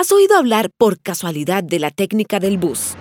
[0.00, 2.96] ¿Has oído hablar por casualidad de la técnica del bus?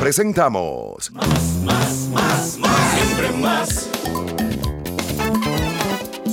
[0.00, 1.12] Presentamos.
[1.12, 1.28] Más,
[1.64, 3.95] más, más, más, siempre más.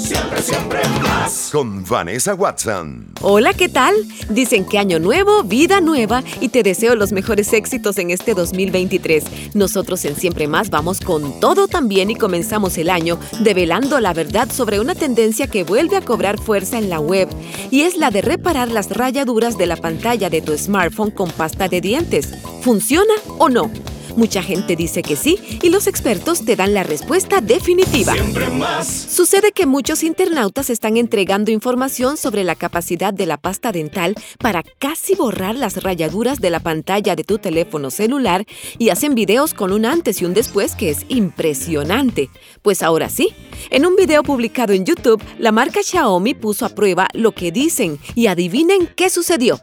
[0.04, 1.50] Siempre, siempre más.
[1.50, 3.13] Con Vanessa Watson.
[3.22, 3.96] Hola, ¿qué tal?
[4.29, 9.55] Dicen que año nuevo, vida nueva y te deseo los mejores éxitos en este 2023.
[9.55, 14.51] Nosotros en Siempre Más vamos con todo también y comenzamos el año develando la verdad
[14.51, 17.30] sobre una tendencia que vuelve a cobrar fuerza en la web
[17.72, 21.70] y es la de reparar las rayaduras de la pantalla de tu smartphone con pasta
[21.70, 22.34] de dientes.
[22.62, 23.72] ¿Funciona o no?
[24.16, 28.13] Mucha gente dice que sí y los expertos te dan la respuesta definitiva.
[28.13, 28.88] Siempre más.
[28.88, 34.63] Sucede que muchos internautas están entregando información sobre la capacidad de la pasta dental para
[34.80, 38.45] casi borrar las rayaduras de la pantalla de tu teléfono celular
[38.77, 42.30] y hacen videos con un antes y un después que es impresionante.
[42.62, 43.30] Pues ahora sí,
[43.70, 47.99] en un video publicado en YouTube, la marca Xiaomi puso a prueba lo que dicen
[48.16, 49.59] y adivinen qué sucedió.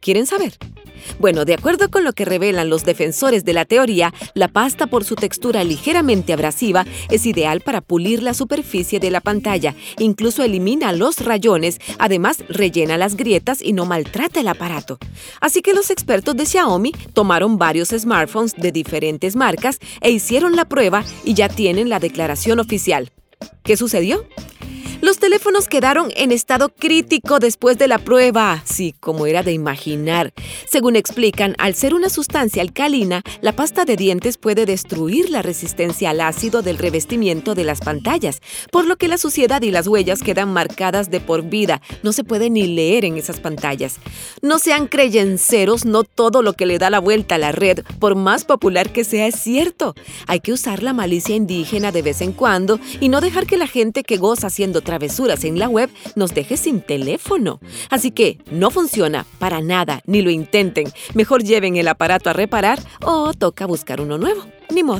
[0.00, 0.58] ¿Quieren saber?
[1.18, 5.04] Bueno, de acuerdo con lo que revelan los defensores de la teoría, la pasta por
[5.04, 10.92] su textura ligeramente abrasiva es ideal para pulir la superficie de la pantalla, incluso elimina
[10.92, 14.98] los rayones, además rellena las grietas y no maltrata el aparato.
[15.40, 20.64] Así que los expertos de Xiaomi tomaron varios smartphones de diferentes marcas e hicieron la
[20.64, 23.10] prueba y ya tienen la declaración oficial.
[23.64, 24.24] ¿Qué sucedió?
[25.12, 30.32] Los teléfonos quedaron en estado crítico después de la prueba, sí, como era de imaginar.
[30.66, 36.08] Según explican, al ser una sustancia alcalina, la pasta de dientes puede destruir la resistencia
[36.08, 38.40] al ácido del revestimiento de las pantallas,
[38.70, 41.82] por lo que la suciedad y las huellas quedan marcadas de por vida.
[42.02, 43.96] No se puede ni leer en esas pantallas.
[44.40, 48.14] No sean creyenceros, no todo lo que le da la vuelta a la red, por
[48.14, 49.94] más popular que sea, es cierto.
[50.26, 53.66] Hay que usar la malicia indígena de vez en cuando y no dejar que la
[53.66, 57.58] gente que goza haciendo travesuras en la web nos deje sin teléfono.
[57.90, 60.92] Así que no funciona para nada, ni lo intenten.
[61.14, 64.44] Mejor lleven el aparato a reparar o toca buscar uno nuevo.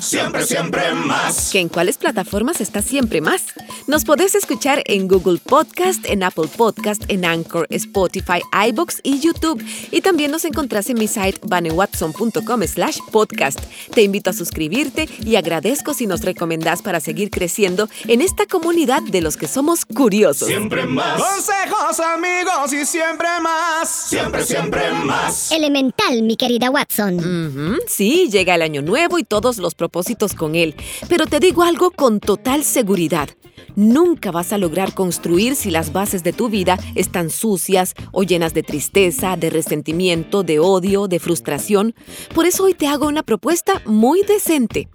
[0.00, 1.50] Siempre, siempre más.
[1.50, 3.43] ¿Que en cuáles plataformas está siempre más?
[3.87, 9.65] Nos podés escuchar en Google Podcast, en Apple Podcast, en Anchor, Spotify, iBox y YouTube.
[9.91, 13.61] Y también nos encontrás en mi site vanewatson.com slash podcast.
[13.94, 19.03] Te invito a suscribirte y agradezco si nos recomendás para seguir creciendo en esta comunidad
[19.03, 20.49] de los que somos curiosos.
[20.49, 21.21] Siempre más.
[21.21, 23.88] Consejos amigos y siempre más.
[23.88, 25.50] Siempre, siempre más.
[25.50, 27.78] Elemental, mi querida Watson.
[27.87, 30.75] Sí, llega el año nuevo y todos los propósitos con él.
[31.09, 33.28] Pero te digo algo con total seguridad.
[33.75, 38.53] Nunca vas a lograr construir si las bases de tu vida están sucias o llenas
[38.55, 41.95] de tristeza, de resentimiento, de odio, de frustración.
[42.34, 44.89] Por eso hoy te hago una propuesta muy decente.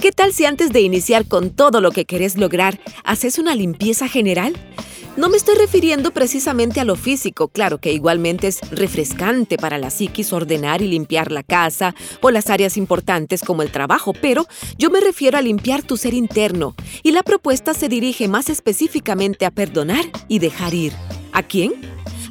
[0.00, 4.08] ¿Qué tal si antes de iniciar con todo lo que querés lograr, haces una limpieza
[4.08, 4.54] general?
[5.18, 9.90] No me estoy refiriendo precisamente a lo físico, claro que igualmente es refrescante para la
[9.90, 14.46] psiquis ordenar y limpiar la casa o las áreas importantes como el trabajo, pero
[14.76, 19.44] yo me refiero a limpiar tu ser interno y la propuesta se dirige más específicamente
[19.44, 20.92] a perdonar y dejar ir.
[21.32, 21.72] ¿A quién?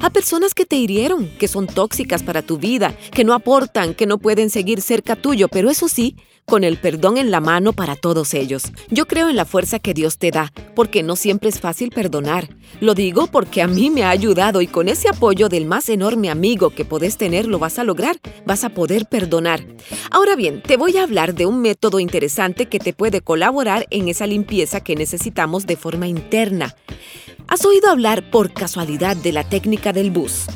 [0.00, 4.06] A personas que te hirieron, que son tóxicas para tu vida, que no aportan, que
[4.06, 6.16] no pueden seguir cerca tuyo, pero eso sí,
[6.48, 8.72] con el perdón en la mano para todos ellos.
[8.90, 12.48] Yo creo en la fuerza que Dios te da, porque no siempre es fácil perdonar.
[12.80, 16.30] Lo digo porque a mí me ha ayudado y con ese apoyo del más enorme
[16.30, 18.16] amigo que podés tener lo vas a lograr,
[18.46, 19.66] vas a poder perdonar.
[20.10, 24.08] Ahora bien, te voy a hablar de un método interesante que te puede colaborar en
[24.08, 26.74] esa limpieza que necesitamos de forma interna.
[27.46, 30.46] ¿Has oído hablar por casualidad de la técnica del bus?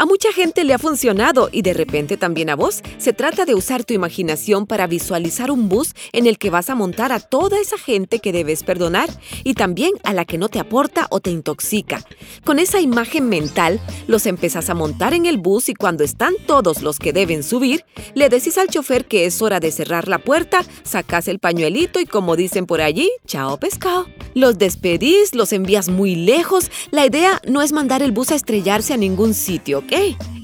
[0.00, 2.82] A mucha gente le ha funcionado y de repente también a vos.
[2.98, 6.76] Se trata de usar tu imaginación para visualizar un bus en el que vas a
[6.76, 9.10] montar a toda esa gente que debes perdonar
[9.42, 12.04] y también a la que no te aporta o te intoxica.
[12.44, 16.82] Con esa imagen mental, los empezás a montar en el bus y cuando están todos
[16.82, 20.64] los que deben subir, le decís al chofer que es hora de cerrar la puerta,
[20.84, 24.06] sacás el pañuelito y como dicen por allí, chao pescado.
[24.34, 26.70] Los despedís, los envías muy lejos.
[26.92, 29.82] La idea no es mandar el bus a estrellarse a ningún sitio,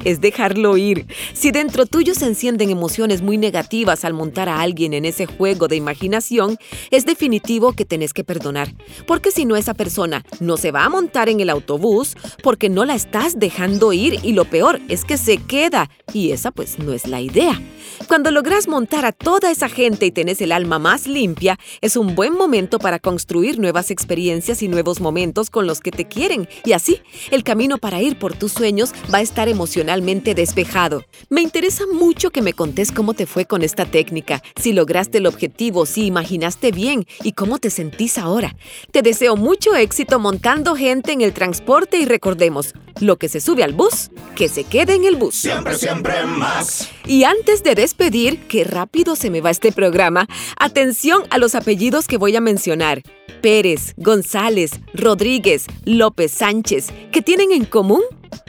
[0.04, 1.06] Es dejarlo ir.
[1.32, 5.66] Si dentro tuyo se encienden emociones muy negativas al montar a alguien en ese juego
[5.66, 6.58] de imaginación,
[6.90, 8.74] es definitivo que tenés que perdonar.
[9.06, 12.84] Porque si no, esa persona no se va a montar en el autobús porque no
[12.84, 15.90] la estás dejando ir y lo peor es que se queda.
[16.12, 17.60] Y esa pues no es la idea.
[18.08, 22.14] Cuando logras montar a toda esa gente y tenés el alma más limpia, es un
[22.14, 26.48] buen momento para construir nuevas experiencias y nuevos momentos con los que te quieren.
[26.64, 27.00] Y así,
[27.30, 31.04] el camino para ir por tus sueños va a estar emocionante emocionalmente despejado.
[31.30, 35.26] Me interesa mucho que me contés cómo te fue con esta técnica, si lograste el
[35.26, 38.54] objetivo, si imaginaste bien y cómo te sentís ahora.
[38.92, 43.64] Te deseo mucho éxito montando gente en el transporte y recordemos, lo que se sube
[43.64, 45.34] al bus, que se quede en el bus.
[45.34, 46.88] Siempre, siempre más.
[47.04, 52.06] Y antes de despedir, qué rápido se me va este programa, atención a los apellidos
[52.06, 53.02] que voy a mencionar.
[53.42, 58.02] Pérez, González, Rodríguez, López Sánchez, ¿qué tienen en común?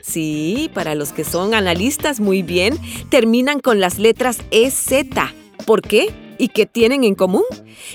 [0.06, 2.78] Sí, para los que son analistas muy bien,
[3.10, 5.08] terminan con las letras EZ.
[5.66, 6.14] ¿Por qué?
[6.38, 7.44] ¿Y qué tienen en común?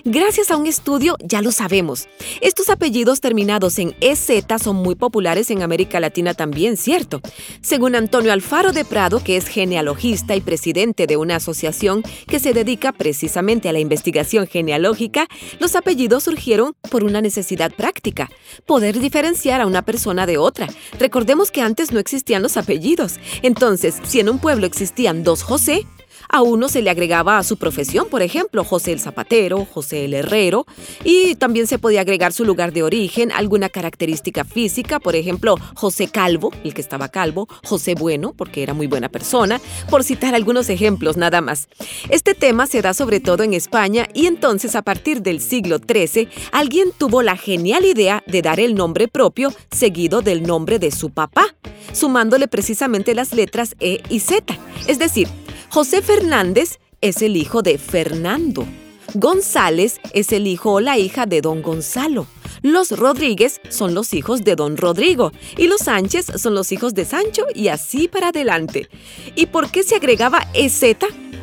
[0.04, 2.08] Gracias a un estudio ya lo sabemos.
[2.40, 4.31] Estos apellidos terminados en EZ
[4.62, 7.20] son muy populares en América Latina también, ¿cierto?
[7.60, 12.52] Según Antonio Alfaro de Prado, que es genealogista y presidente de una asociación que se
[12.52, 15.28] dedica precisamente a la investigación genealógica,
[15.58, 18.31] los apellidos surgieron por una necesidad práctica,
[18.66, 20.69] poder diferenciar a una persona de otra.
[20.98, 23.19] Recordemos que antes no existían los apellidos.
[23.42, 25.87] Entonces, si en un pueblo existían dos José,
[26.31, 30.15] a uno se le agregaba a su profesión, por ejemplo, José el Zapatero, José el
[30.15, 30.65] Herrero,
[31.05, 36.09] y también se podía agregar su lugar de origen, alguna característica física, por ejemplo, José
[36.09, 39.61] Calvo, el que estaba calvo, José Bueno, porque era muy buena persona,
[39.91, 41.69] por citar algunos ejemplos nada más.
[42.09, 46.29] Este tema se da sobre todo en España y entonces a partir del siglo XIII
[46.53, 51.11] alguien tuvo la genial idea de dar el nombre propio seguido del nombre de su
[51.11, 51.55] papá,
[51.93, 54.56] sumándole precisamente las letras E y Z,
[54.87, 55.29] es decir,
[55.70, 58.67] José Fernández es el hijo de Fernando.
[59.14, 62.26] González es el hijo o la hija de don Gonzalo.
[62.61, 67.05] Los Rodríguez son los hijos de don Rodrigo y los Sánchez son los hijos de
[67.05, 68.88] Sancho y así para adelante.
[69.37, 70.96] ¿Y por qué se agregaba EZ?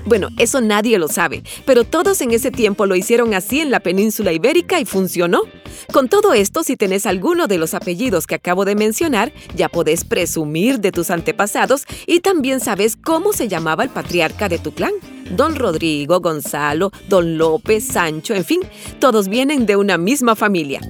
[0.07, 3.81] Bueno, eso nadie lo sabe, pero todos en ese tiempo lo hicieron así en la
[3.81, 5.41] península ibérica y funcionó.
[5.91, 10.05] Con todo esto, si tenés alguno de los apellidos que acabo de mencionar, ya podés
[10.05, 14.93] presumir de tus antepasados y también sabes cómo se llamaba el patriarca de tu clan.
[15.31, 18.61] Don Rodrigo, Gonzalo, Don López, Sancho, en fin,
[18.99, 20.81] todos vienen de una misma familia.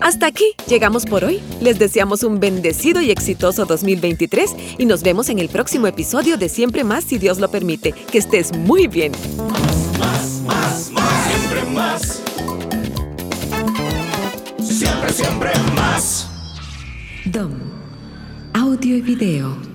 [0.00, 1.40] Hasta aquí llegamos por hoy.
[1.60, 6.48] Les deseamos un bendecido y exitoso 2023 y nos vemos en el próximo episodio de
[6.48, 7.92] Siempre Más si Dios lo permite.
[7.92, 9.12] Que estés muy bien.
[9.48, 10.92] Más, más, más.
[10.92, 12.22] Siempre más.
[14.60, 16.28] Siempre, siempre más.
[17.24, 17.52] DOM.
[18.52, 19.65] Audio y video.